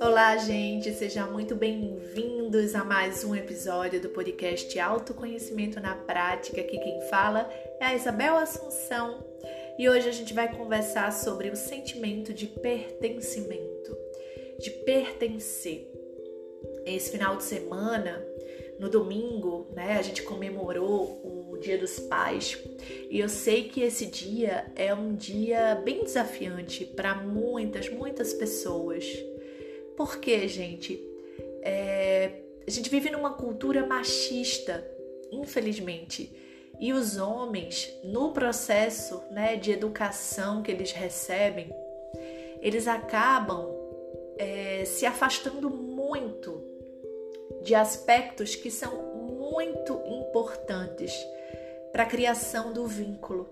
[0.00, 6.60] Olá, gente, sejam muito bem-vindos a mais um episódio do podcast Autoconhecimento na Prática.
[6.60, 7.50] Aqui quem fala
[7.80, 9.24] é a Isabel Assunção
[9.78, 13.96] e hoje a gente vai conversar sobre o sentimento de pertencimento,
[14.58, 15.90] de pertencer.
[16.84, 18.22] Esse final de semana,
[18.78, 22.58] no domingo, né, a gente comemorou o Dia dos Pais
[23.12, 29.04] e eu sei que esse dia é um dia bem desafiante para muitas, muitas pessoas
[29.96, 31.00] por quê, gente?
[31.62, 32.32] É,
[32.66, 34.84] a gente vive numa cultura machista,
[35.30, 36.32] infelizmente.
[36.80, 41.70] E os homens, no processo né, de educação que eles recebem,
[42.60, 43.68] eles acabam
[44.38, 46.64] é, se afastando muito
[47.62, 51.12] de aspectos que são muito importantes
[51.92, 53.46] para a criação do vínculo.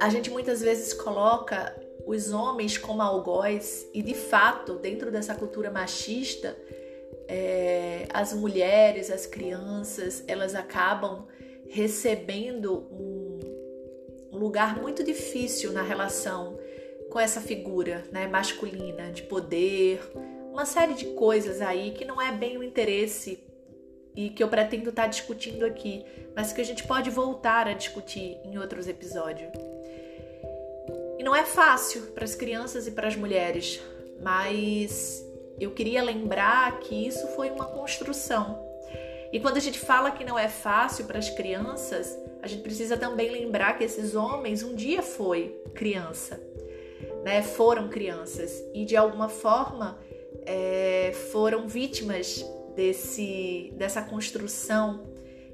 [0.00, 1.74] A gente muitas vezes coloca
[2.04, 6.56] os homens como algoz e de fato dentro dessa cultura machista
[7.28, 11.26] é, as mulheres, as crianças, elas acabam
[11.68, 13.40] recebendo um,
[14.32, 16.58] um, lugar muito difícil na relação
[17.10, 20.00] com essa figura né, masculina de poder,
[20.52, 23.42] uma série de coisas aí que não é bem o interesse
[24.16, 28.38] e que eu pretendo estar discutindo aqui, mas que a gente pode voltar a discutir
[28.44, 29.50] em outros episódios
[31.24, 33.80] não é fácil para as crianças e para as mulheres,
[34.20, 35.24] mas
[35.58, 38.62] eu queria lembrar que isso foi uma construção.
[39.32, 42.96] E quando a gente fala que não é fácil para as crianças, a gente precisa
[42.96, 46.38] também lembrar que esses homens um dia foi criança,
[47.24, 47.42] né?
[47.42, 49.98] Foram crianças e de alguma forma
[50.44, 52.44] é, foram vítimas
[52.74, 55.12] desse dessa construção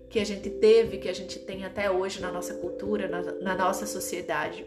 [0.09, 3.55] que a gente teve, que a gente tem até hoje na nossa cultura, na, na
[3.55, 4.67] nossa sociedade.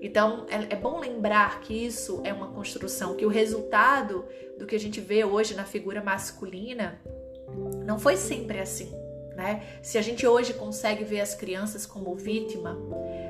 [0.00, 4.24] Então é, é, bom lembrar que isso é uma construção, que o resultado
[4.58, 7.00] do que a gente vê hoje na figura masculina
[7.84, 8.92] não foi sempre assim.
[9.34, 9.62] Né?
[9.82, 12.76] Se a gente hoje consegue ver as crianças como vítima,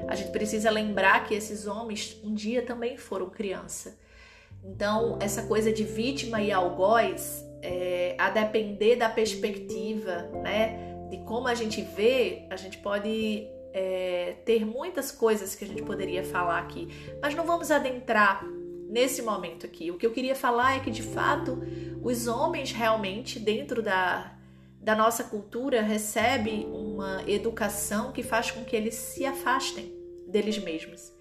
[0.08, 3.96] a gente precisa lembrar que esses homens um dia também foram criança.
[4.64, 11.48] Então, essa coisa de vítima e algoz, é, a depender da perspectiva, né, de como
[11.48, 16.58] a gente vê, a gente pode é, ter muitas coisas que a gente poderia falar
[16.58, 16.88] aqui,
[17.20, 18.44] mas não vamos adentrar
[18.88, 19.90] nesse momento aqui.
[19.90, 21.58] O que eu queria falar é que, de fato,
[22.02, 24.34] os homens realmente, dentro da,
[24.80, 29.92] da nossa cultura, recebem uma educação que faz com que eles se afastem
[30.26, 31.12] deles mesmos.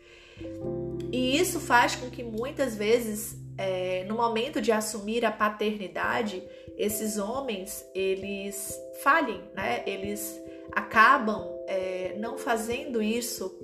[1.12, 6.44] E isso faz com que muitas vezes, é, no momento de assumir a paternidade,
[6.78, 9.84] esses homens eles falhem, né?
[9.86, 10.40] Eles
[10.72, 13.58] acabam é, não fazendo isso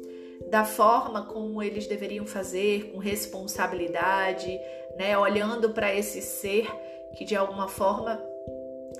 [0.49, 4.59] da forma como eles deveriam fazer, com responsabilidade,
[4.97, 5.17] né?
[5.17, 6.67] Olhando para esse ser
[7.15, 8.21] que de alguma forma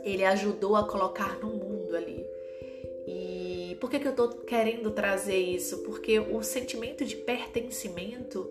[0.03, 2.25] ele ajudou a colocar no mundo ali.
[3.07, 5.79] E por que, que eu estou querendo trazer isso?
[5.79, 8.49] Porque o sentimento de pertencimento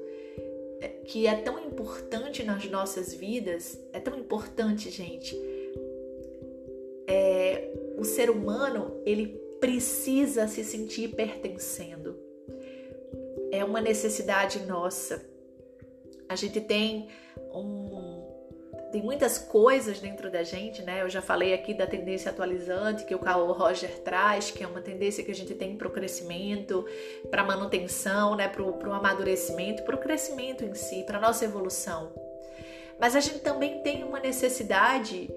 [0.88, 5.36] que é tão importante nas nossas vidas, é tão importante, gente.
[7.06, 9.28] É, o ser humano, ele
[9.60, 12.18] precisa se sentir pertencendo.
[13.50, 15.24] É uma necessidade nossa.
[16.28, 17.08] A gente tem
[17.54, 18.11] um
[18.92, 21.00] tem muitas coisas dentro da gente, né?
[21.00, 24.82] Eu já falei aqui da tendência atualizante que o Carl Roger traz, que é uma
[24.82, 26.84] tendência que a gente tem para o crescimento,
[27.30, 28.48] para manutenção, né?
[28.48, 32.12] Para o amadurecimento, para o crescimento em si, para nossa evolução.
[33.00, 35.30] Mas a gente também tem uma necessidade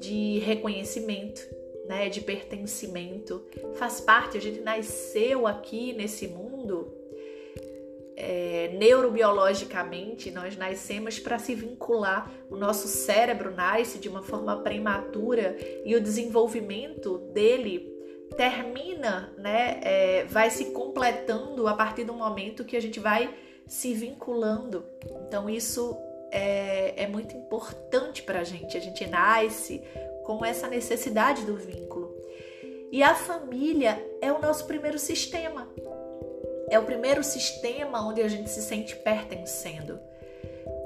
[0.00, 1.46] de reconhecimento,
[1.86, 3.44] né, de pertencimento,
[3.74, 7.01] faz parte, a gente nasceu aqui nesse mundo
[8.16, 15.56] é, neurobiologicamente, nós nascemos para se vincular, o nosso cérebro nasce de uma forma prematura
[15.84, 17.90] e o desenvolvimento dele
[18.36, 23.34] termina, né, é, vai se completando a partir do momento que a gente vai
[23.66, 24.84] se vinculando.
[25.26, 25.96] Então isso
[26.30, 28.76] é, é muito importante para a gente.
[28.76, 29.82] A gente nasce
[30.24, 32.14] com essa necessidade do vínculo.
[32.90, 35.68] E a família é o nosso primeiro sistema.
[36.72, 40.00] É o primeiro sistema onde a gente se sente pertencendo.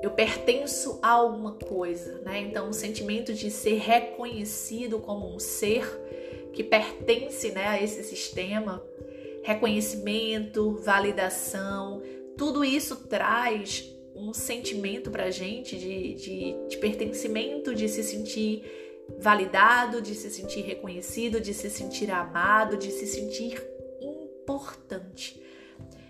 [0.03, 2.41] Eu pertenço a alguma coisa, né?
[2.41, 5.87] Então, o sentimento de ser reconhecido como um ser
[6.53, 8.83] que pertence né, a esse sistema,
[9.45, 12.03] reconhecimento, validação,
[12.37, 18.65] tudo isso traz um sentimento para a gente de, de, de pertencimento, de se sentir
[19.21, 23.63] validado, de se sentir reconhecido, de se sentir amado, de se sentir
[24.01, 25.46] importante.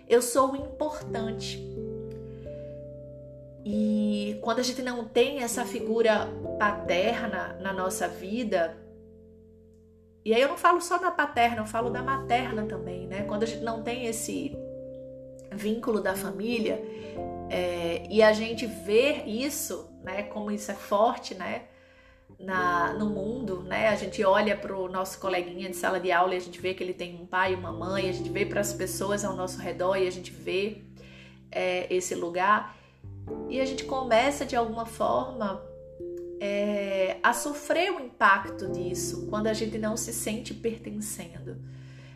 [0.07, 1.61] Eu sou importante.
[3.65, 6.27] E quando a gente não tem essa figura
[6.57, 8.77] paterna na nossa vida,
[10.23, 13.23] e aí eu não falo só da paterna, eu falo da materna também, né?
[13.23, 14.55] Quando a gente não tem esse
[15.51, 16.81] vínculo da família
[17.49, 20.23] é, e a gente vê isso, né?
[20.23, 21.63] Como isso é forte, né?
[22.39, 23.87] Na, no mundo, né?
[23.87, 26.73] A gente olha para o nosso coleguinha de sala de aula e a gente vê
[26.73, 29.59] que ele tem um pai uma mãe, a gente vê para as pessoas ao nosso
[29.59, 30.83] redor e a gente vê
[31.51, 32.77] é, esse lugar
[33.49, 35.61] e a gente começa de alguma forma
[36.39, 41.57] é, a sofrer o impacto disso quando a gente não se sente pertencendo.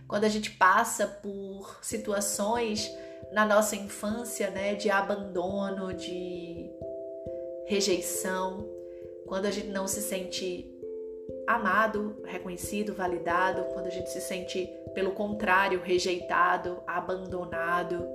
[0.08, 2.92] Quando a gente passa por situações
[3.32, 6.70] na nossa infância, né, de abandono, de
[7.66, 8.68] rejeição,
[9.32, 10.70] quando a gente não se sente
[11.48, 18.06] amado, reconhecido, validado, quando a gente se sente, pelo contrário, rejeitado, abandonado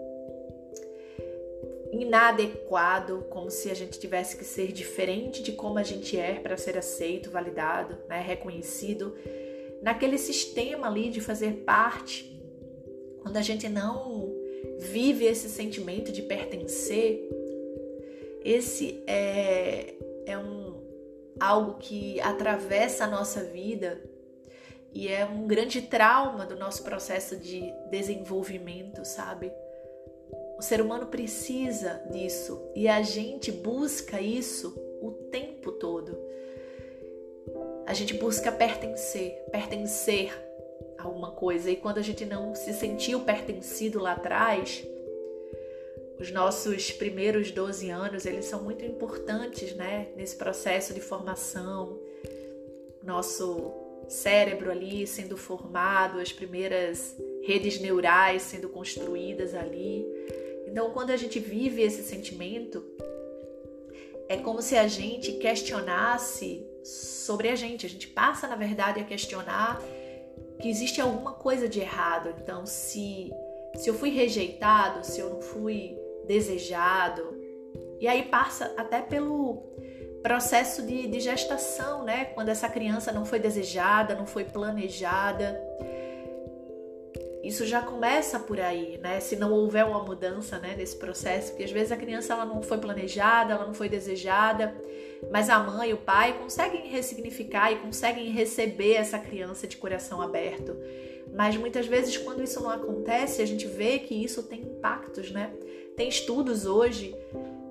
[1.90, 6.54] inadequado, como se a gente tivesse que ser diferente de como a gente é para
[6.58, 9.16] ser aceito, validado, né, reconhecido,
[9.80, 12.38] naquele sistema ali de fazer parte.
[13.22, 14.34] Quando a gente não
[14.78, 17.26] vive esse sentimento de pertencer,
[18.44, 19.94] esse é,
[20.26, 20.65] é um,
[21.38, 24.00] algo que atravessa a nossa vida
[24.92, 29.52] e é um grande trauma do nosso processo de desenvolvimento, sabe?
[30.58, 36.16] O ser humano precisa disso e a gente busca isso o tempo todo.
[37.86, 40.32] A gente busca pertencer, pertencer
[40.98, 41.70] a alguma coisa.
[41.70, 44.82] E quando a gente não se sentiu pertencido lá atrás,
[46.18, 52.00] os nossos primeiros 12 anos, eles são muito importantes, né, nesse processo de formação.
[53.02, 53.72] Nosso
[54.08, 60.06] cérebro ali sendo formado, as primeiras redes neurais sendo construídas ali.
[60.66, 62.84] Então, quando a gente vive esse sentimento,
[64.28, 67.86] é como se a gente questionasse sobre a gente.
[67.86, 69.80] A gente passa, na verdade, a questionar
[70.60, 72.34] que existe alguma coisa de errado.
[72.42, 73.30] Então, se,
[73.74, 77.36] se eu fui rejeitado, se eu não fui desejado,
[78.00, 79.62] e aí passa até pelo
[80.22, 82.26] processo de, de gestação, né?
[82.26, 85.60] Quando essa criança não foi desejada, não foi planejada.
[87.44, 89.20] Isso já começa por aí, né?
[89.20, 92.60] Se não houver uma mudança, né, nesse processo, porque às vezes a criança ela não
[92.60, 94.74] foi planejada, ela não foi desejada,
[95.30, 100.20] mas a mãe e o pai conseguem ressignificar e conseguem receber essa criança de coração
[100.20, 100.76] aberto.
[101.32, 105.52] Mas muitas vezes quando isso não acontece, a gente vê que isso tem impactos, né?
[105.96, 107.16] Tem estudos hoje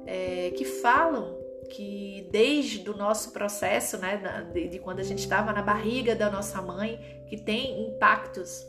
[0.05, 1.37] é, que falam
[1.69, 4.17] que desde o nosso processo, né,
[4.53, 8.65] de, quando a gente estava na barriga da nossa mãe, que tem impactos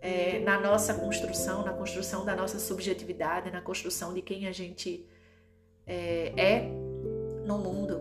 [0.00, 5.06] é, na nossa construção, na construção da nossa subjetividade, na construção de quem a gente
[5.86, 6.60] é, é
[7.44, 8.00] no mundo.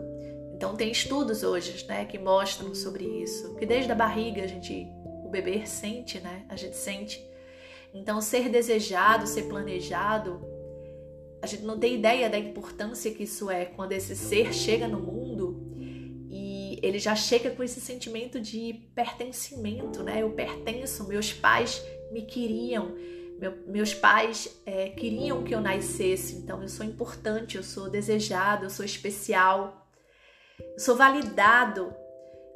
[0.54, 4.88] Então tem estudos hoje, né, que mostram sobre isso, que desde a barriga a gente,
[5.24, 7.26] o bebê sente, né, a gente sente.
[7.94, 10.55] Então ser desejado, ser planejado,
[11.46, 15.00] a gente não tem ideia da importância que isso é quando esse ser chega no
[15.00, 15.72] mundo
[16.28, 20.24] e ele já chega com esse sentimento de pertencimento, né?
[20.24, 22.96] Eu pertenço, meus pais me queriam,
[23.40, 28.66] meu, meus pais é, queriam que eu nascesse, então eu sou importante, eu sou desejado,
[28.66, 29.88] eu sou especial,
[30.60, 31.94] eu sou validado.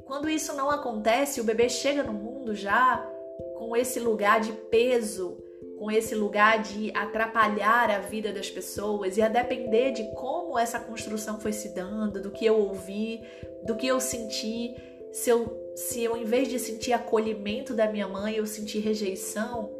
[0.04, 2.98] Quando isso não acontece, o bebê chega no mundo já
[3.56, 5.38] com esse lugar de peso,
[5.80, 10.78] com esse lugar de atrapalhar a vida das pessoas e a depender de como essa
[10.78, 13.22] construção foi se dando, do que eu ouvi,
[13.64, 14.76] do que eu senti,
[15.10, 19.70] se eu se eu, em vez de sentir acolhimento da minha mãe, eu sentir rejeição,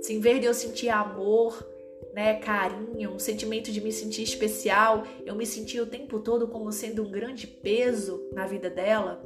[0.00, 1.68] se em vez de eu sentir amor,
[2.14, 6.72] né, carinho, um sentimento de me sentir especial, eu me sentir o tempo todo como
[6.72, 9.22] sendo um grande peso na vida dela,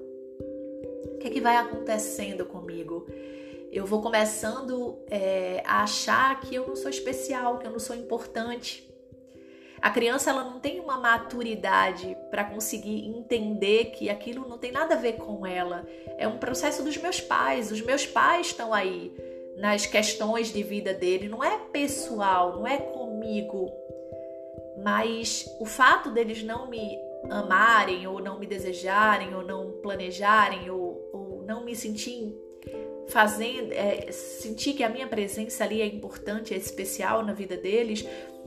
[1.05, 3.07] o que é que vai acontecendo comigo?
[3.75, 7.97] Eu vou começando é, a achar que eu não sou especial, que eu não sou
[7.97, 8.89] importante,
[9.83, 14.95] a criança ela não tem uma maturidade para conseguir entender que aquilo não tem nada
[14.95, 15.87] a ver com ela.
[16.17, 17.71] É um processo dos meus pais.
[17.71, 19.13] Os meus pais estão aí
[19.59, 21.29] nas questões de vida dele.
[21.29, 23.71] Não é pessoal, não é comigo.
[24.83, 31.11] Mas o fato deles não me amarem, ou não me desejarem, ou não planejarem, ou,
[31.13, 32.35] ou não me sentir
[33.09, 38.05] fazendo, é, sentir que a minha presença ali é importante, é especial na vida deles,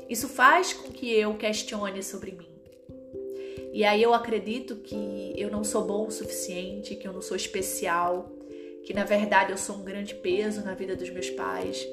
[0.10, 2.50] isso faz com que eu questione sobre mim.
[3.74, 7.38] E aí eu acredito que eu não sou bom o suficiente, que eu não sou
[7.38, 8.32] especial,
[8.84, 11.86] que na verdade eu sou um grande peso na vida dos meus pais.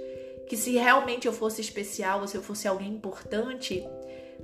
[0.46, 3.82] que se realmente eu fosse especial ou se eu fosse alguém importante,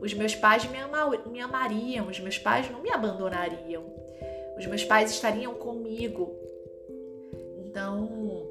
[0.00, 3.84] os meus pais me, ama me amariam, os meus pais não me abandonariam,
[4.58, 6.34] os meus pais estariam comigo.
[7.70, 8.48] Então,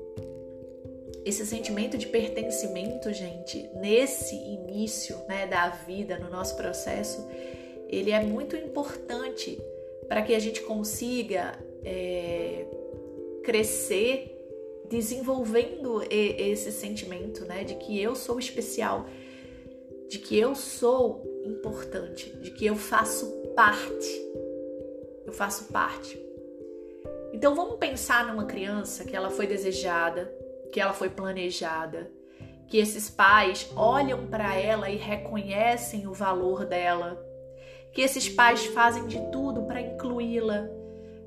[1.26, 7.28] esse sentimento de pertencimento, gente, nesse início né, da vida, no nosso processo,
[7.90, 9.62] ele é muito importante
[10.08, 12.66] para que a gente consiga é,
[13.44, 14.38] crescer
[14.90, 19.06] desenvolvendo esse sentimento, né, de que eu sou especial,
[20.08, 24.32] de que eu sou importante, de que eu faço parte.
[25.26, 26.29] Eu faço parte.
[27.32, 30.34] Então vamos pensar numa criança que ela foi desejada,
[30.72, 32.12] que ela foi planejada,
[32.68, 37.20] que esses pais olham para ela e reconhecem o valor dela,
[37.92, 40.70] que esses pais fazem de tudo para incluí-la.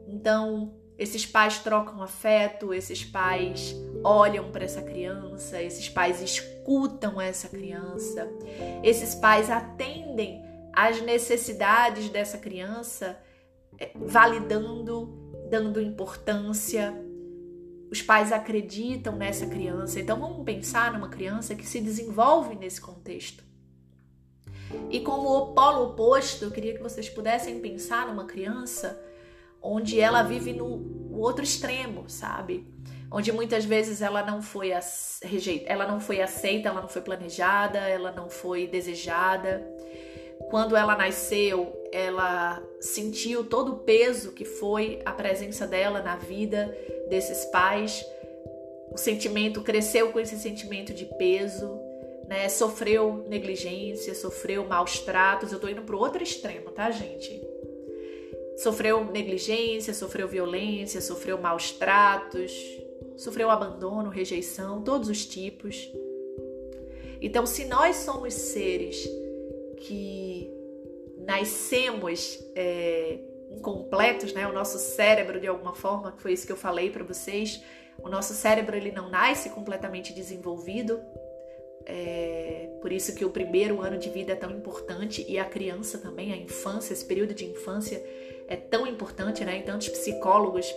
[0.07, 7.49] Então, esses pais trocam afeto, esses pais olham para essa criança, esses pais escutam essa
[7.49, 8.29] criança,
[8.83, 13.19] esses pais atendem às necessidades dessa criança,
[13.79, 15.22] eh, validando,
[15.53, 16.95] dando importância,
[17.91, 20.01] os pais acreditam nessa criança.
[20.01, 23.45] Então vamos pensar numa criança que se desenvolve nesse contexto.
[24.89, 28.99] E como o polo oposto, eu queria que vocês pudessem pensar numa criança
[29.61, 32.67] onde ela vive no outro extremo, sabe?
[33.11, 39.63] Onde muitas vezes ela não foi aceita, ela não foi planejada, ela não foi desejada.
[40.51, 46.77] Quando ela nasceu, ela sentiu todo o peso que foi a presença dela na vida
[47.09, 48.05] desses pais.
[48.91, 51.79] O sentimento cresceu com esse sentimento de peso,
[52.27, 52.49] né?
[52.49, 55.53] Sofreu negligência, sofreu maus tratos.
[55.53, 57.43] Eu tô indo pro outro extremo, tá, gente?
[58.57, 62.53] Sofreu negligência, sofreu violência, sofreu maus tratos,
[63.17, 65.91] sofreu abandono, rejeição, todos os tipos.
[67.21, 69.09] Então, se nós somos seres
[69.77, 70.51] que
[71.19, 73.19] nascemos é,
[73.51, 74.47] incompletos, né?
[74.47, 77.63] O nosso cérebro, de alguma forma, que foi isso que eu falei para vocês,
[78.03, 81.01] o nosso cérebro ele não nasce completamente desenvolvido.
[81.85, 85.99] É, por isso que o primeiro ano de vida é tão importante e a criança
[85.99, 88.03] também, a infância, esse período de infância
[88.49, 89.59] é tão importante, né?
[89.59, 90.73] E tantos psicólogos,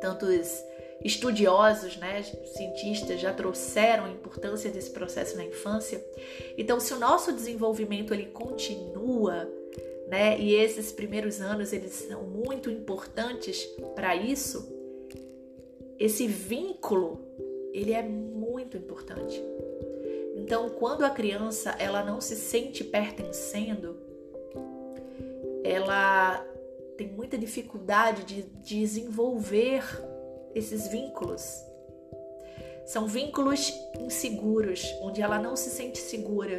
[0.00, 0.64] tantos
[1.04, 6.04] estudiosos, né, cientistas já trouxeram a importância desse processo na infância.
[6.56, 9.48] Então, se o nosso desenvolvimento ele continua,
[10.08, 13.64] né, e esses primeiros anos eles são muito importantes
[13.94, 14.68] para isso,
[15.98, 17.20] esse vínculo
[17.72, 19.40] ele é muito importante.
[20.36, 23.96] Então, quando a criança ela não se sente pertencendo,
[25.62, 26.44] ela
[26.96, 29.84] tem muita dificuldade de desenvolver
[30.54, 31.64] esses vínculos.
[32.86, 36.58] São vínculos inseguros, onde ela não se sente segura,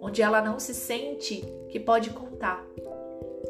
[0.00, 2.66] onde ela não se sente que pode contar.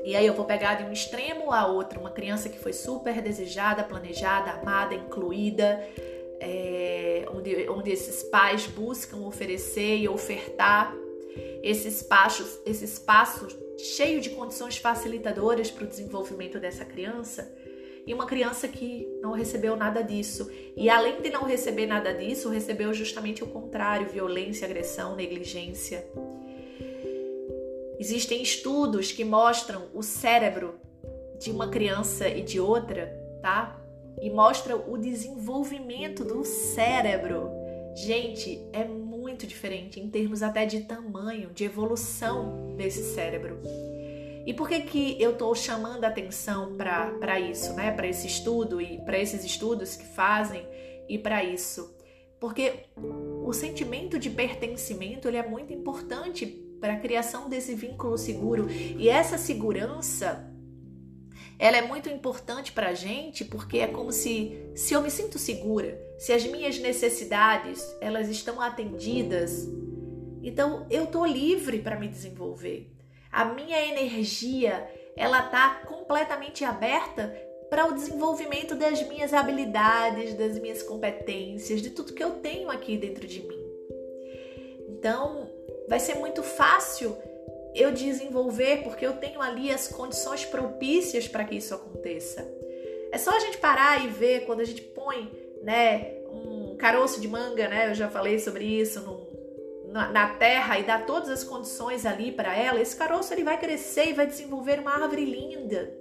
[0.05, 3.21] E aí eu vou pegar de um extremo a outro, uma criança que foi super
[3.21, 5.85] desejada, planejada, amada, incluída,
[6.41, 10.95] é, onde, onde esses pais buscam oferecer e ofertar
[11.63, 17.53] esse espaço, esse espaço cheio de condições facilitadoras para o desenvolvimento dessa criança
[18.07, 20.51] e uma criança que não recebeu nada disso.
[20.77, 26.07] E além de não receber nada disso, recebeu justamente o contrário: violência, agressão, negligência.
[27.99, 30.81] Existem estudos que mostram o cérebro
[31.39, 33.07] de uma criança e de outra,
[33.43, 33.79] tá?
[34.21, 37.51] E mostram o desenvolvimento do cérebro.
[37.95, 43.59] Gente, é muito diferente em termos até de tamanho, de evolução desse cérebro.
[44.47, 47.91] E por que, que eu estou chamando a atenção para isso, né?
[47.91, 50.67] para esse estudo e para esses estudos que fazem
[51.09, 51.95] e para isso?
[52.41, 52.87] Porque
[53.45, 56.47] o sentimento de pertencimento ele é muito importante
[56.81, 58.69] para a criação desse vínculo seguro.
[58.71, 60.51] E essa segurança
[61.59, 65.39] ela é muito importante para a gente porque é como se se eu me sinto
[65.39, 69.69] segura, se as minhas necessidades elas estão atendidas,
[70.43, 72.91] então eu tô livre para me desenvolver.
[73.33, 77.35] A minha energia, ela tá completamente aberta
[77.69, 82.97] para o desenvolvimento das minhas habilidades, das minhas competências, de tudo que eu tenho aqui
[82.97, 83.65] dentro de mim.
[84.89, 85.49] Então,
[85.89, 87.17] vai ser muito fácil
[87.75, 92.47] eu desenvolver porque eu tenho ali as condições propícias para que isso aconteça.
[93.13, 95.31] É só a gente parar e ver quando a gente põe,
[95.63, 97.91] né, um caroço de manga, né?
[97.91, 99.20] Eu já falei sobre isso num
[99.91, 104.11] na, terra e dá todas as condições ali para ela, esse caroço ele vai crescer
[104.11, 105.93] e vai desenvolver uma árvore linda,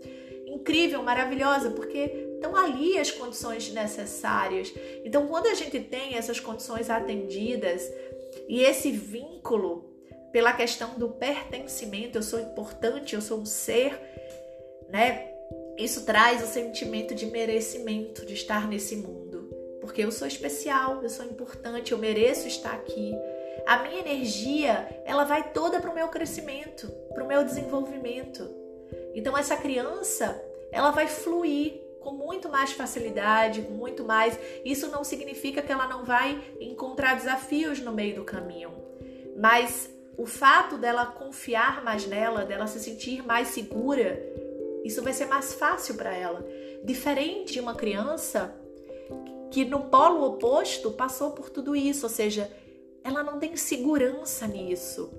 [0.46, 4.74] incrível, maravilhosa, porque Então, ali as condições necessárias.
[5.04, 7.92] Então, quando a gente tem essas condições atendidas
[8.48, 9.90] e esse vínculo
[10.32, 14.00] pela questão do pertencimento, eu sou importante, eu sou um ser,
[14.88, 15.28] né?
[15.78, 19.50] Isso traz o sentimento de merecimento, de estar nesse mundo.
[19.82, 23.14] Porque eu sou especial, eu sou importante, eu mereço estar aqui.
[23.66, 28.50] A minha energia, ela vai toda para o meu crescimento, para o meu desenvolvimento.
[29.14, 34.40] Então essa criança, ela vai fluir com muito mais facilidade, com muito mais.
[34.64, 38.72] Isso não significa que ela não vai encontrar desafios no meio do caminho,
[39.38, 44.22] mas o fato dela confiar mais nela, dela se sentir mais segura,
[44.84, 46.46] isso vai ser mais fácil para ela.
[46.84, 48.54] Diferente de uma criança
[49.52, 52.52] que no polo oposto passou por tudo isso, ou seja,
[53.10, 55.12] ela não tem segurança nisso.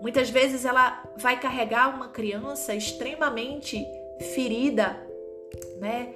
[0.00, 3.84] Muitas vezes ela vai carregar uma criança extremamente
[4.34, 4.96] ferida,
[5.78, 6.14] né?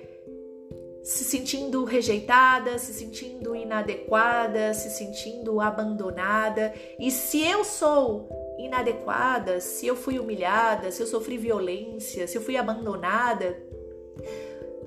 [1.02, 6.74] Se sentindo rejeitada, se sentindo inadequada, se sentindo abandonada.
[6.98, 12.42] E se eu sou inadequada, se eu fui humilhada, se eu sofri violência, se eu
[12.42, 13.56] fui abandonada,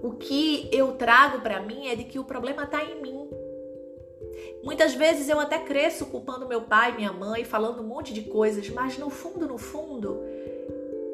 [0.03, 3.23] o que eu trago para mim é de que o problema está em mim.
[4.63, 8.70] Muitas vezes eu até cresço culpando meu pai, minha mãe, falando um monte de coisas,
[8.70, 10.22] mas no fundo, no fundo,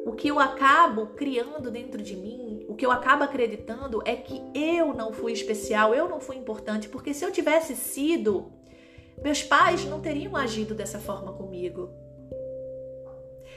[0.06, 4.40] o que eu acabo criando dentro de mim, o que eu acabo acreditando é que
[4.54, 8.52] eu não fui especial, eu não fui importante, porque se eu tivesse sido,
[9.22, 11.90] meus pais não teriam agido dessa forma comigo.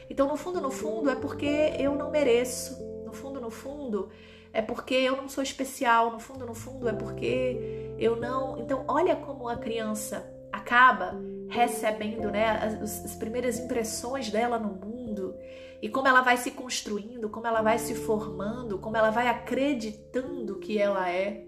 [0.09, 2.83] Então, no fundo, no fundo, é porque eu não mereço.
[3.05, 4.09] No fundo, no fundo,
[4.51, 6.11] é porque eu não sou especial.
[6.11, 8.57] No fundo, no fundo, é porque eu não.
[8.57, 11.15] Então, olha como a criança acaba
[11.49, 15.35] recebendo né, as, as primeiras impressões dela no mundo
[15.81, 20.57] e como ela vai se construindo, como ela vai se formando, como ela vai acreditando
[20.57, 21.45] que ela é.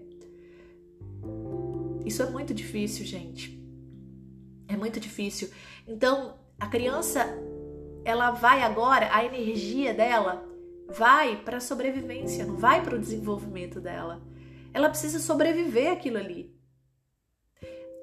[2.04, 3.58] Isso é muito difícil, gente.
[4.68, 5.48] É muito difícil.
[5.88, 7.26] Então, a criança
[8.04, 10.46] ela vai agora, a energia dela
[10.88, 14.20] vai para a sobrevivência, não vai para o desenvolvimento dela.
[14.76, 16.54] Ela precisa sobreviver aquilo ali.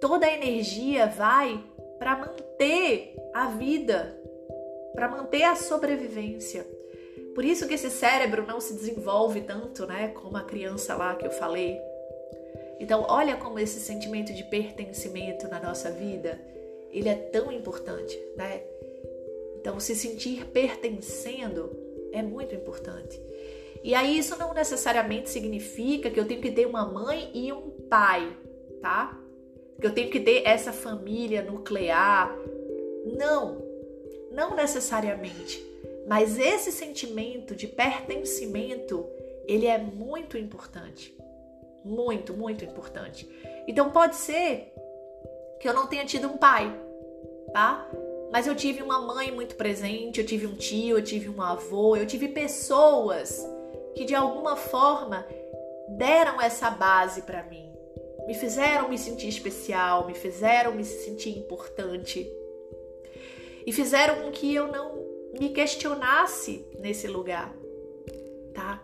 [0.01, 1.63] Toda a energia vai
[1.99, 4.19] para manter a vida,
[4.95, 6.65] para manter a sobrevivência.
[7.35, 11.27] Por isso que esse cérebro não se desenvolve tanto, né, como a criança lá que
[11.27, 11.79] eu falei.
[12.79, 16.41] Então, olha como esse sentimento de pertencimento na nossa vida,
[16.89, 18.63] ele é tão importante, né?
[19.57, 21.69] Então, se sentir pertencendo
[22.11, 23.21] é muito importante.
[23.83, 27.69] E aí, isso não necessariamente significa que eu tenho que ter uma mãe e um
[27.89, 28.35] pai,
[28.81, 29.19] tá?
[29.79, 32.33] Que eu tenho que ter essa família nuclear.
[33.17, 33.61] Não,
[34.31, 35.61] não necessariamente.
[36.07, 39.05] Mas esse sentimento de pertencimento,
[39.45, 41.13] ele é muito importante.
[41.83, 43.27] Muito, muito importante.
[43.67, 44.73] Então pode ser
[45.59, 46.73] que eu não tenha tido um pai,
[47.51, 47.89] tá?
[48.31, 51.95] Mas eu tive uma mãe muito presente, eu tive um tio, eu tive um avô,
[51.95, 53.45] eu tive pessoas
[53.95, 55.25] que de alguma forma
[55.97, 57.71] deram essa base para mim.
[58.27, 62.31] Me fizeram me sentir especial, me fizeram me sentir importante.
[63.65, 65.03] E fizeram com que eu não
[65.39, 67.53] me questionasse nesse lugar,
[68.53, 68.81] tá?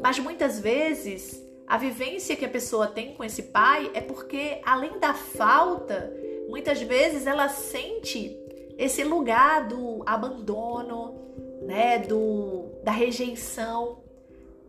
[0.00, 4.98] Mas muitas vezes a vivência que a pessoa tem com esse pai é porque além
[4.98, 6.12] da falta,
[6.48, 8.36] muitas vezes ela sente
[8.78, 11.14] esse lugar do abandono,
[11.62, 14.02] né, do, da rejeição,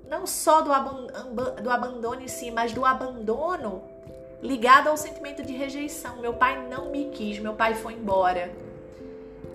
[0.09, 3.83] não só do, do abandono em si, mas do abandono
[4.41, 6.17] ligado ao sentimento de rejeição.
[6.17, 8.51] Meu pai não me quis, meu pai foi embora.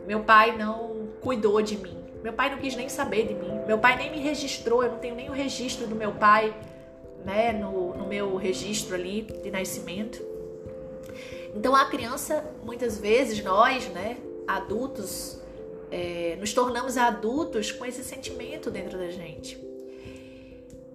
[0.07, 1.97] Meu pai não cuidou de mim.
[2.23, 3.61] Meu pai não quis nem saber de mim.
[3.67, 6.55] Meu pai nem me registrou, eu não tenho nem o registro do meu pai,
[7.25, 10.23] né, no, no meu registro ali de nascimento.
[11.55, 15.41] Então a criança, muitas vezes nós, né, adultos,
[15.91, 19.74] é, nos tornamos adultos com esse sentimento dentro da gente.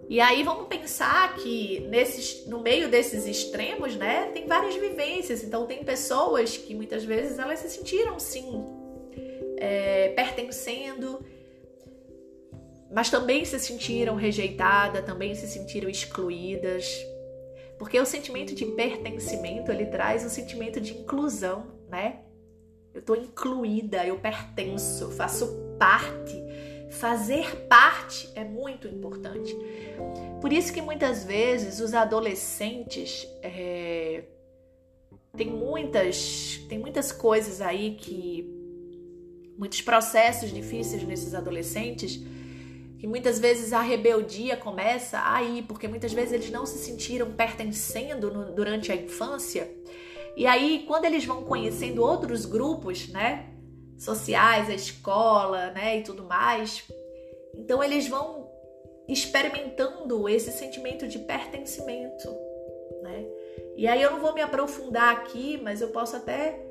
[0.09, 5.43] E aí vamos pensar que nesses, no meio desses extremos, né, tem várias vivências.
[5.43, 8.65] Então tem pessoas que muitas vezes elas se sentiram sim
[9.57, 11.23] é, pertencendo,
[12.91, 16.91] mas também se sentiram rejeitadas, também se sentiram excluídas.
[17.77, 22.21] Porque o sentimento de pertencimento ele traz o sentimento de inclusão, né?
[22.93, 26.37] eu estou incluída, eu pertenço, faço parte.
[26.89, 29.55] Fazer parte é muito importante.
[30.49, 34.23] Por isso que muitas vezes os adolescentes é,
[35.37, 38.49] tem muitas tem muitas coisas aí que
[39.59, 42.19] muitos processos difíceis nesses adolescentes
[42.97, 48.31] que muitas vezes a rebeldia começa aí, porque muitas vezes eles não se sentiram pertencendo
[48.33, 49.71] no, durante a infância.
[50.35, 53.53] E aí, quando eles vão conhecendo outros grupos, né,
[53.99, 56.83] sociais, a escola, né, e tudo mais,
[57.53, 58.48] então eles vão
[59.09, 62.29] experimentando esse sentimento de pertencimento,
[63.01, 63.25] né?
[63.75, 66.63] E aí eu não vou me aprofundar aqui, mas eu posso até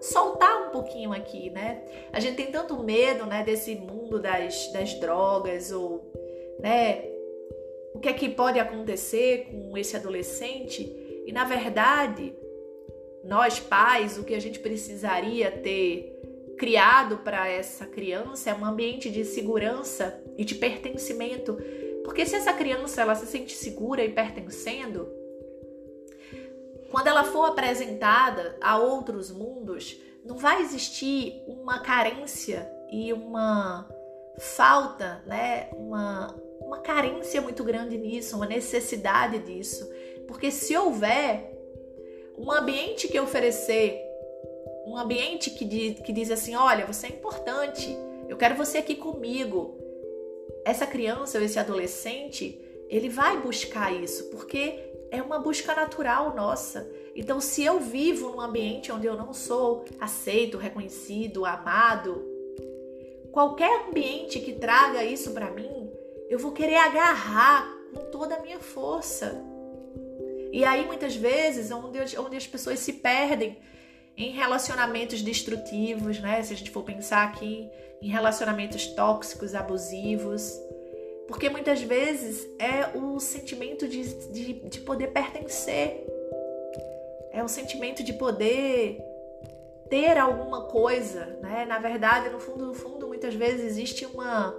[0.00, 1.82] soltar um pouquinho aqui, né?
[2.12, 6.12] A gente tem tanto medo, né, desse mundo das, das drogas ou,
[6.60, 7.04] né,
[7.94, 10.82] o que é que pode acontecer com esse adolescente?
[11.24, 12.34] E na verdade,
[13.24, 16.12] nós pais, o que a gente precisaria ter
[16.58, 21.58] criado para essa criança é um ambiente de segurança e de pertencimento.
[22.04, 25.08] Porque se essa criança ela se sente segura e pertencendo,
[26.90, 33.88] quando ela for apresentada a outros mundos, não vai existir uma carência e uma
[34.38, 35.68] falta, né?
[35.72, 39.88] Uma, uma carência muito grande nisso, uma necessidade disso.
[40.28, 41.50] Porque se houver
[42.38, 43.98] um ambiente que oferecer,
[44.86, 47.96] um ambiente que diz, que diz assim: olha, você é importante,
[48.28, 49.78] eu quero você aqui comigo.
[50.64, 54.78] Essa criança ou esse adolescente, ele vai buscar isso, porque
[55.10, 56.90] é uma busca natural nossa.
[57.14, 62.24] Então, se eu vivo num ambiente onde eu não sou aceito, reconhecido, amado,
[63.30, 65.90] qualquer ambiente que traga isso para mim,
[66.28, 69.42] eu vou querer agarrar com toda a minha força.
[70.52, 73.58] E aí, muitas vezes, onde, onde as pessoas se perdem
[74.16, 76.42] em relacionamentos destrutivos, né?
[76.42, 77.70] Se a gente for pensar aqui
[78.00, 80.52] em relacionamentos tóxicos, abusivos,
[81.26, 86.06] porque muitas vezes é o sentimento de, de, de poder pertencer,
[87.32, 89.00] é o sentimento de poder
[89.88, 91.64] ter alguma coisa, né?
[91.64, 94.54] Na verdade, no fundo, no fundo, muitas vezes existe uma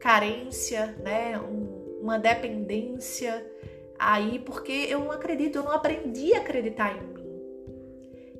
[0.00, 1.38] carência, né?
[1.38, 3.46] Um, uma dependência
[3.98, 7.11] aí, porque eu não acredito, eu não aprendi a acreditar em.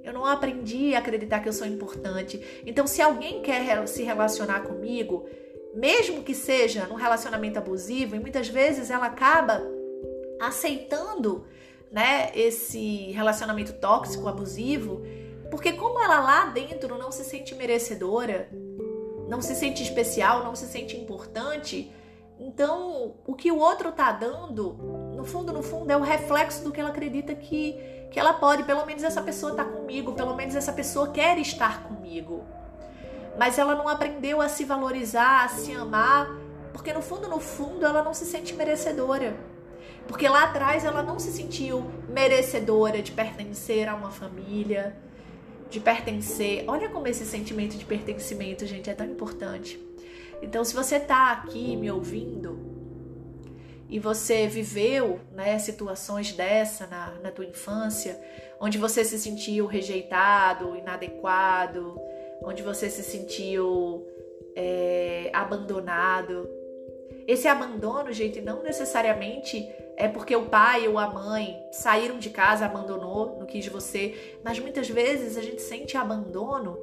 [0.02, 2.62] Eu não aprendi a acreditar que eu sou importante.
[2.66, 5.26] Então, se alguém quer se relacionar comigo,
[5.74, 9.62] mesmo que seja num relacionamento abusivo, e muitas vezes ela acaba
[10.40, 11.46] aceitando,
[11.90, 15.02] né, esse relacionamento tóxico, abusivo,
[15.50, 18.48] porque como ela lá dentro não se sente merecedora,
[19.28, 21.92] não se sente especial, não se sente importante,
[22.40, 24.76] então o que o outro tá dando,
[25.22, 27.74] no fundo, no fundo, é o reflexo do que ela acredita que,
[28.10, 28.64] que ela pode.
[28.64, 32.44] Pelo menos essa pessoa tá comigo, pelo menos essa pessoa quer estar comigo
[33.38, 36.30] mas ela não aprendeu a se valorizar, a se amar,
[36.72, 39.36] porque no fundo, no fundo, ela não se sente merecedora.
[40.06, 44.96] Porque lá atrás ela não se sentiu merecedora de pertencer a uma família,
[45.70, 46.64] de pertencer.
[46.66, 49.80] Olha como esse sentimento de pertencimento, gente, é tão importante.
[50.42, 52.71] Então, se você está aqui me ouvindo
[53.92, 58.18] e você viveu né, situações dessa na, na tua infância,
[58.58, 62.00] onde você se sentiu rejeitado, inadequado,
[62.42, 64.06] onde você se sentiu
[64.56, 66.48] é, abandonado.
[67.28, 72.64] Esse abandono, gente, não necessariamente é porque o pai ou a mãe saíram de casa,
[72.64, 76.78] abandonou, não quis você, mas muitas vezes a gente sente abandono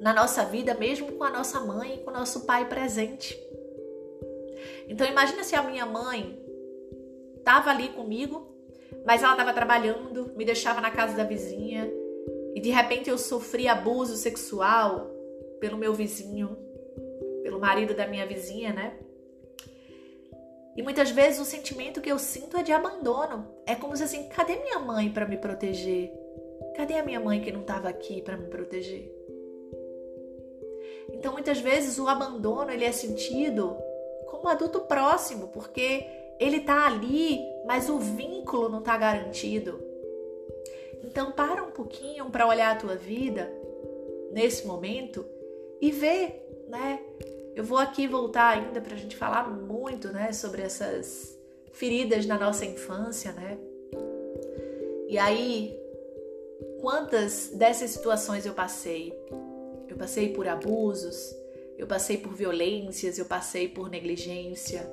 [0.00, 3.36] na nossa vida, mesmo com a nossa mãe e com o nosso pai presente.
[4.88, 6.38] Então imagina se a minha mãe
[7.36, 8.46] estava ali comigo,
[9.04, 11.90] mas ela estava trabalhando, me deixava na casa da vizinha,
[12.54, 15.10] e de repente eu sofri abuso sexual
[15.60, 16.56] pelo meu vizinho,
[17.42, 18.98] pelo marido da minha vizinha, né?
[20.76, 23.48] E muitas vezes o sentimento que eu sinto é de abandono.
[23.66, 26.12] É como se assim, cadê minha mãe para me proteger?
[26.76, 29.12] Cadê a minha mãe que não estava aqui para me proteger?
[31.12, 33.76] Então, muitas vezes o abandono ele é sentido
[34.30, 36.06] como adulto próximo, porque
[36.38, 39.80] ele está ali, mas o vínculo não está garantido.
[41.04, 43.52] Então para um pouquinho para olhar a tua vida
[44.30, 45.24] nesse momento
[45.80, 47.00] e ver, né?
[47.54, 51.36] Eu vou aqui voltar ainda para a gente falar muito, né, sobre essas
[51.72, 53.58] feridas na nossa infância, né?
[55.08, 55.76] E aí,
[56.80, 59.12] quantas dessas situações eu passei?
[59.88, 61.34] Eu passei por abusos,
[61.78, 64.84] eu passei por violências, eu passei por negligência,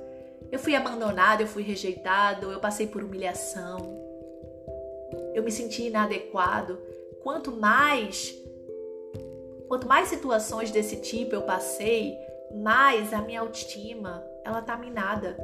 [0.50, 4.00] eu fui abandonado, eu fui rejeitado, eu passei por humilhação,
[5.34, 6.78] eu me senti inadequado.
[7.22, 8.34] Quanto mais
[9.66, 12.16] quanto mais situações desse tipo eu passei,
[12.54, 15.36] mais a minha autoestima, ela tá minada.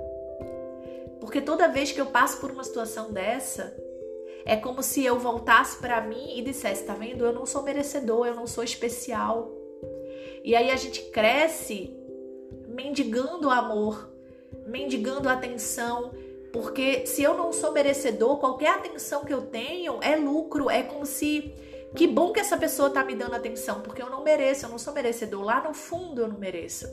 [1.21, 3.77] Porque toda vez que eu passo por uma situação dessa,
[4.45, 7.25] é como se eu voltasse para mim e dissesse, tá vendo?
[7.25, 9.62] Eu não sou merecedor, eu não sou especial.
[10.45, 11.97] E aí a gente cresce
[12.69, 14.13] mendigando amor,
[14.67, 16.13] mendigando atenção,
[16.53, 21.07] porque se eu não sou merecedor, qualquer atenção que eu tenho é lucro, é como
[21.07, 21.55] se
[21.95, 24.79] que bom que essa pessoa tá me dando atenção, porque eu não mereço, eu não
[24.79, 25.43] sou merecedor.
[25.43, 26.87] Lá no fundo eu não mereço.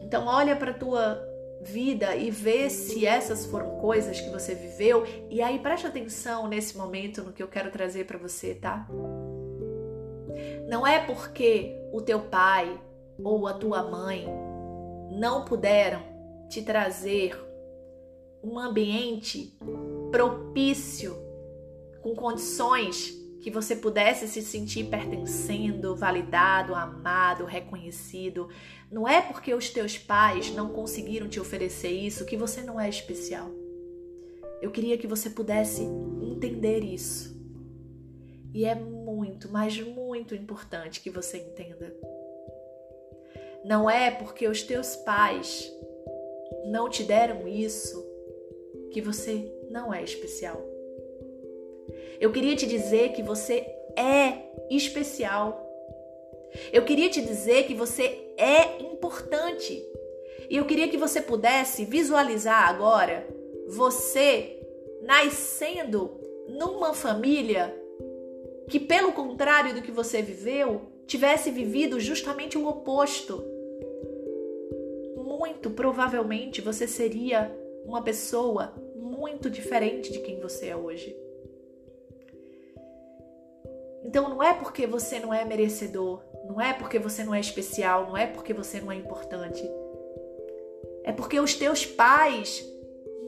[0.00, 1.20] Então olha para tua
[1.60, 6.78] vida e vê se essas foram coisas que você viveu e aí preste atenção nesse
[6.78, 8.86] momento no que eu quero trazer para você, tá?
[10.68, 12.80] Não é porque o teu pai
[13.22, 14.26] ou a tua mãe
[15.10, 16.02] não puderam
[16.48, 17.36] te trazer
[18.42, 19.56] um ambiente
[20.10, 21.16] propício
[22.00, 28.48] com condições que você pudesse se sentir pertencendo, validado, amado, reconhecido.
[28.90, 32.88] Não é porque os teus pais não conseguiram te oferecer isso que você não é
[32.88, 33.50] especial.
[34.60, 35.82] Eu queria que você pudesse
[36.20, 37.36] entender isso.
[38.52, 38.74] E é
[39.08, 41.94] muito, mas muito importante que você entenda.
[43.64, 45.72] Não é porque os teus pais
[46.66, 48.06] não te deram isso
[48.90, 50.62] que você não é especial.
[52.20, 53.66] Eu queria te dizer que você
[53.96, 55.66] é especial.
[56.70, 59.82] Eu queria te dizer que você é importante.
[60.50, 63.26] E eu queria que você pudesse visualizar agora
[63.68, 64.58] você
[65.02, 66.18] nascendo
[66.48, 67.77] numa família
[68.68, 73.44] que, pelo contrário do que você viveu, tivesse vivido justamente o oposto.
[75.16, 77.50] Muito provavelmente você seria
[77.84, 81.16] uma pessoa muito diferente de quem você é hoje.
[84.04, 88.06] Então não é porque você não é merecedor, não é porque você não é especial,
[88.08, 89.62] não é porque você não é importante.
[91.04, 92.64] É porque os teus pais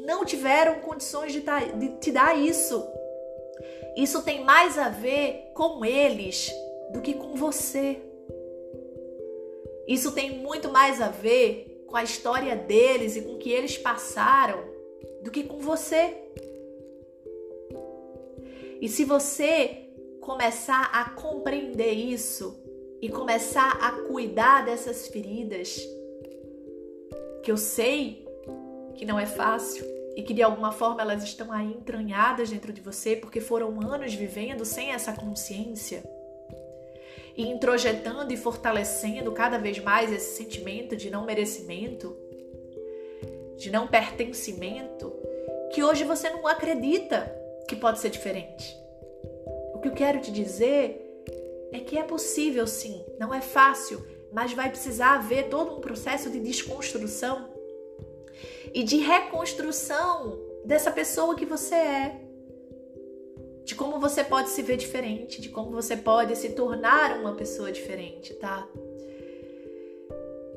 [0.04, 1.42] não tiveram condições de,
[1.98, 2.86] te dar isso.
[4.00, 6.50] Isso tem mais a ver com eles
[6.90, 7.98] do que com você.
[9.86, 13.76] Isso tem muito mais a ver com a história deles e com o que eles
[13.76, 14.64] passaram
[15.22, 16.16] do que com você.
[18.80, 19.90] E se você
[20.22, 22.58] começar a compreender isso
[23.02, 25.78] e começar a cuidar dessas feridas,
[27.42, 28.26] que eu sei
[28.94, 32.80] que não é fácil e que de alguma forma elas estão aí entranhadas dentro de
[32.80, 36.02] você porque foram anos vivendo sem essa consciência
[37.36, 42.16] e introjetando e fortalecendo cada vez mais esse sentimento de não merecimento,
[43.56, 45.12] de não pertencimento,
[45.72, 47.32] que hoje você não acredita
[47.68, 48.76] que pode ser diferente.
[49.74, 51.06] O que eu quero te dizer
[51.72, 56.30] é que é possível sim, não é fácil, mas vai precisar haver todo um processo
[56.30, 57.49] de desconstrução
[58.74, 62.20] e de reconstrução dessa pessoa que você é.
[63.64, 67.70] De como você pode se ver diferente, de como você pode se tornar uma pessoa
[67.70, 68.66] diferente, tá?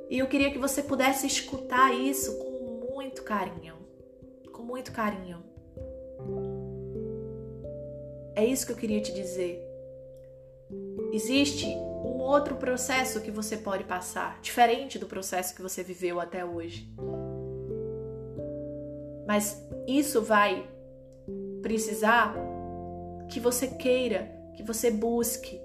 [0.10, 3.76] E eu queria que você pudesse escutar isso com muito carinho.
[4.52, 5.44] Com muito carinho.
[8.36, 9.62] É isso que eu queria te dizer.
[11.12, 16.44] Existe um outro processo que você pode passar, diferente do processo que você viveu até
[16.44, 16.92] hoje.
[19.28, 20.68] Mas isso vai
[21.62, 22.36] precisar
[23.30, 25.60] que você queira, que você busque.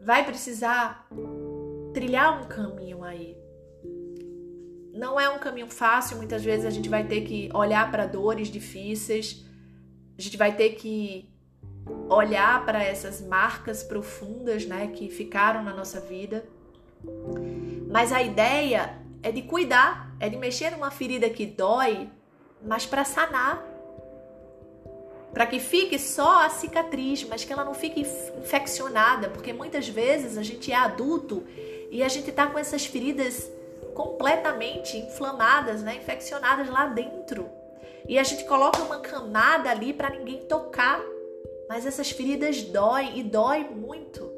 [0.00, 1.08] Vai precisar
[1.92, 3.36] trilhar um caminho aí.
[4.92, 8.48] Não é um caminho fácil, muitas vezes a gente vai ter que olhar para dores
[8.48, 9.44] difíceis,
[10.16, 11.28] a gente vai ter que
[12.08, 16.44] olhar para essas marcas profundas, né, que ficaram na nossa vida.
[17.90, 22.08] Mas a ideia é de cuidar, é de mexer numa ferida que dói,
[22.64, 23.62] mas para sanar.
[25.32, 28.00] Para que fique só a cicatriz, mas que ela não fique
[28.38, 31.44] infeccionada, porque muitas vezes a gente é adulto
[31.90, 33.50] e a gente tá com essas feridas
[33.94, 37.48] completamente inflamadas, né, infeccionadas lá dentro.
[38.08, 41.00] E a gente coloca uma camada ali para ninguém tocar.
[41.68, 44.30] Mas essas feridas doem e dói muito.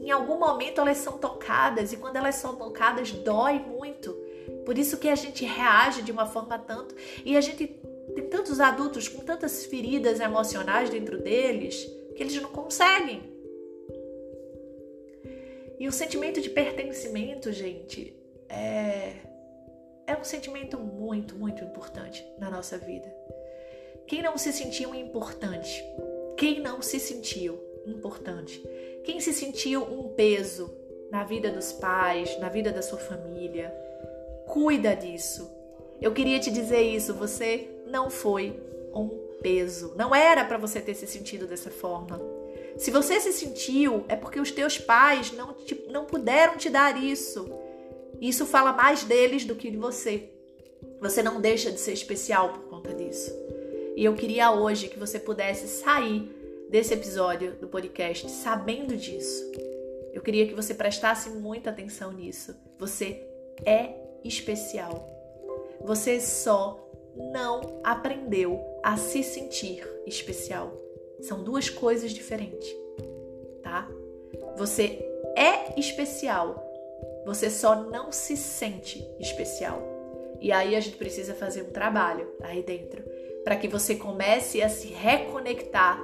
[0.00, 4.16] Em algum momento elas são tocadas e quando elas são tocadas dói muito.
[4.64, 6.94] Por isso que a gente reage de uma forma tanto
[7.24, 7.66] e a gente
[8.14, 13.22] tem tantos adultos com tantas feridas emocionais dentro deles que eles não conseguem.
[15.78, 18.14] E o sentimento de pertencimento, gente,
[18.48, 19.16] é
[20.04, 23.10] é um sentimento muito, muito importante na nossa vida.
[24.06, 25.82] Quem não se sentiu importante
[26.42, 28.60] quem não se sentiu importante?
[29.04, 30.76] Quem se sentiu um peso
[31.08, 33.72] na vida dos pais, na vida da sua família?
[34.52, 35.50] Cuida disso.
[35.98, 38.60] Eu queria te dizer isso, você não foi
[38.94, 39.08] um
[39.40, 39.94] peso.
[39.96, 42.20] Não era para você ter se sentido dessa forma.
[42.76, 47.02] Se você se sentiu, é porque os teus pais não, te, não puderam te dar
[47.02, 47.50] isso.
[48.20, 50.28] Isso fala mais deles do que de você.
[51.00, 53.34] Você não deixa de ser especial por conta disso.
[53.96, 56.30] E eu queria hoje que você pudesse sair
[56.68, 59.50] desse episódio do podcast sabendo disso.
[60.12, 62.54] Eu queria que você prestasse muita atenção nisso.
[62.78, 63.26] Você
[63.64, 65.08] é especial.
[65.80, 70.72] Você só não aprendeu a se sentir especial.
[71.20, 72.68] São duas coisas diferentes,
[73.62, 73.88] tá?
[74.56, 74.98] Você
[75.36, 76.68] é especial.
[77.24, 79.80] Você só não se sente especial.
[80.40, 83.02] E aí a gente precisa fazer um trabalho aí dentro
[83.44, 86.02] para que você comece a se reconectar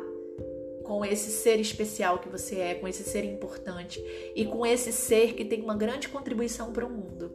[0.84, 4.02] com esse ser especial que você é, com esse ser importante
[4.34, 7.30] e com esse ser que tem uma grande contribuição para o mundo.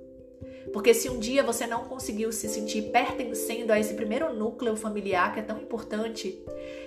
[0.74, 5.32] Porque se um dia você não conseguiu se sentir pertencendo a esse primeiro núcleo familiar
[5.32, 6.44] que é tão importante,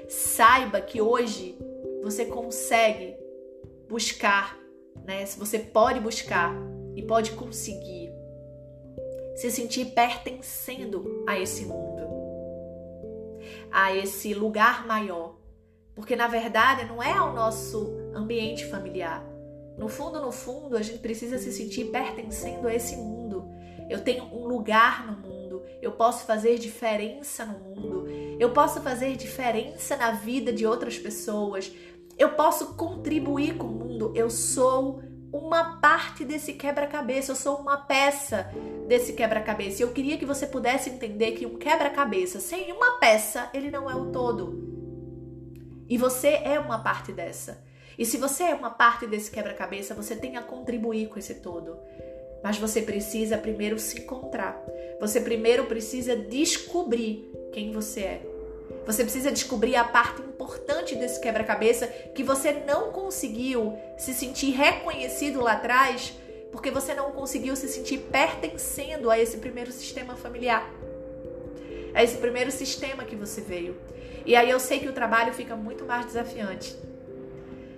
[0.08, 1.56] saiba que hoje
[2.02, 3.16] você consegue
[3.88, 4.58] buscar,
[5.04, 5.24] né?
[5.24, 6.52] Você pode buscar
[6.96, 8.10] e pode conseguir
[9.36, 12.08] se sentir pertencendo a esse mundo,
[13.70, 15.36] a esse lugar maior.
[15.94, 19.24] Porque na verdade não é ao nosso ambiente familiar.
[19.78, 23.46] No fundo, no fundo, a gente precisa se sentir pertencendo a esse mundo.
[23.88, 28.06] Eu tenho um lugar no mundo, eu posso fazer diferença no mundo,
[28.38, 31.72] eu posso fazer diferença na vida de outras pessoas,
[32.18, 37.76] eu posso contribuir com o mundo, eu sou uma parte desse quebra-cabeça, eu sou uma
[37.76, 38.50] peça
[38.88, 39.82] desse quebra-cabeça.
[39.82, 43.94] Eu queria que você pudesse entender que um quebra-cabeça sem uma peça, ele não é
[43.94, 44.66] o todo.
[45.88, 47.64] E você é uma parte dessa.
[47.98, 51.78] E se você é uma parte desse quebra-cabeça, você tem a contribuir com esse todo.
[52.42, 54.64] Mas você precisa primeiro se encontrar.
[55.00, 58.22] Você primeiro precisa descobrir quem você é.
[58.86, 65.40] Você precisa descobrir a parte importante desse quebra-cabeça que você não conseguiu se sentir reconhecido
[65.40, 66.14] lá atrás,
[66.52, 70.70] porque você não conseguiu se sentir pertencendo a esse primeiro sistema familiar.
[71.94, 73.76] A esse primeiro sistema que você veio.
[74.24, 76.76] E aí eu sei que o trabalho fica muito mais desafiante.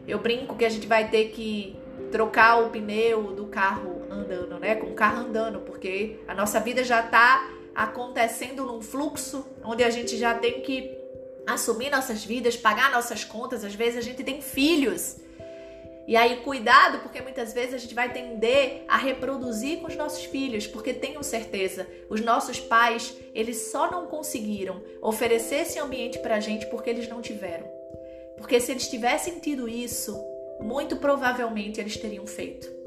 [0.06, 1.76] Eu brinco que a gente vai ter que
[2.10, 4.74] trocar o pneu do carro andando, né?
[4.74, 9.90] Com o carro andando, porque a nossa vida já está acontecendo num fluxo onde a
[9.90, 10.96] gente já tem que
[11.46, 15.16] assumir nossas vidas, pagar nossas contas, às vezes a gente tem filhos.
[16.06, 20.24] E aí, cuidado, porque muitas vezes a gente vai tender a reproduzir com os nossos
[20.24, 26.40] filhos, porque tenham certeza, os nossos pais, eles só não conseguiram oferecer esse ambiente pra
[26.40, 27.66] gente porque eles não tiveram.
[28.38, 30.18] Porque se eles tivessem tido isso,
[30.60, 32.77] muito provavelmente eles teriam feito.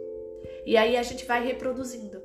[0.66, 2.22] E aí a gente vai reproduzindo.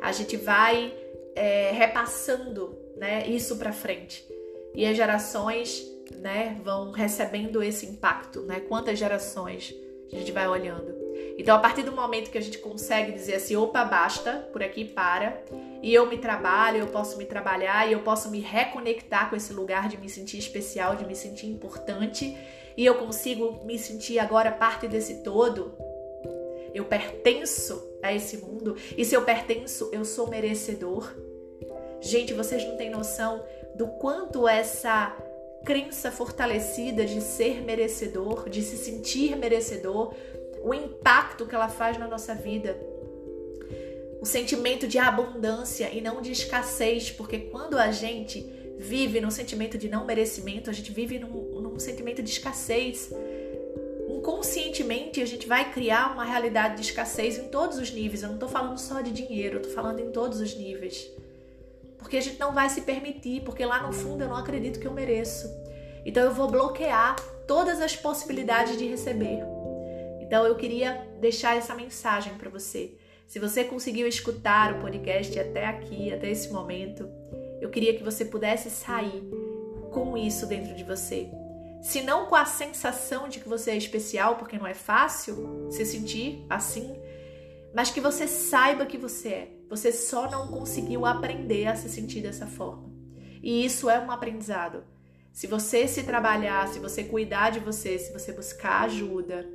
[0.00, 0.94] A gente vai
[1.34, 4.26] é, repassando né, isso para frente
[4.74, 5.86] e as gerações
[6.18, 8.60] né, vão recebendo esse impacto, né?
[8.60, 9.74] Quantas gerações
[10.12, 10.94] a gente vai olhando.
[11.38, 14.84] Então, a partir do momento que a gente consegue dizer assim, opa, basta, por aqui
[14.84, 15.42] para,
[15.82, 19.52] e eu me trabalho, eu posso me trabalhar e eu posso me reconectar com esse
[19.52, 22.36] lugar de me sentir especial, de me sentir importante,
[22.76, 25.76] e eu consigo me sentir agora parte desse todo.
[26.76, 31.10] Eu pertenço a esse mundo, e se eu pertenço, eu sou merecedor.
[32.02, 33.42] Gente, vocês não têm noção
[33.74, 35.16] do quanto essa
[35.64, 40.12] crença fortalecida de ser merecedor, de se sentir merecedor,
[40.62, 42.78] o impacto que ela faz na nossa vida.
[44.20, 49.78] O sentimento de abundância e não de escassez, porque quando a gente vive num sentimento
[49.78, 53.10] de não merecimento, a gente vive num, num sentimento de escassez.
[54.26, 58.24] Inconscientemente, a gente vai criar uma realidade de escassez em todos os níveis.
[58.24, 61.08] Eu não estou falando só de dinheiro, eu estou falando em todos os níveis.
[61.96, 64.86] Porque a gente não vai se permitir, porque lá no fundo eu não acredito que
[64.88, 65.48] eu mereço.
[66.04, 67.14] Então eu vou bloquear
[67.46, 69.44] todas as possibilidades de receber.
[70.20, 72.94] Então eu queria deixar essa mensagem para você.
[73.28, 77.08] Se você conseguiu escutar o podcast até aqui, até esse momento,
[77.60, 79.22] eu queria que você pudesse sair
[79.92, 81.30] com isso dentro de você.
[81.86, 85.84] Se não com a sensação de que você é especial, porque não é fácil se
[85.84, 87.00] sentir assim,
[87.72, 89.52] mas que você saiba que você é.
[89.70, 92.90] Você só não conseguiu aprender a se sentir dessa forma.
[93.40, 94.82] E isso é um aprendizado.
[95.32, 99.48] Se você se trabalhar, se você cuidar de você, se você buscar ajuda,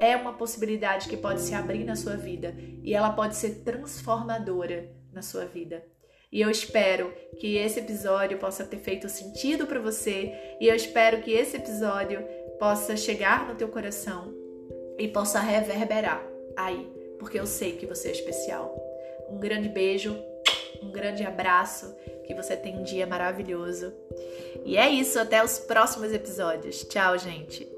[0.00, 4.90] é uma possibilidade que pode se abrir na sua vida e ela pode ser transformadora
[5.12, 5.84] na sua vida.
[6.30, 11.22] E eu espero que esse episódio possa ter feito sentido para você e eu espero
[11.22, 12.22] que esse episódio
[12.58, 14.34] possa chegar no teu coração
[14.98, 16.22] e possa reverberar
[16.56, 18.76] aí, porque eu sei que você é especial.
[19.30, 20.16] Um grande beijo,
[20.82, 21.94] um grande abraço,
[22.26, 23.92] que você tenha um dia maravilhoso.
[24.64, 26.84] E é isso, até os próximos episódios.
[26.84, 27.77] Tchau, gente.